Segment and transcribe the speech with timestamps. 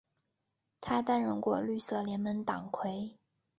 [0.81, 3.19] 他担任过绿色联盟党魁。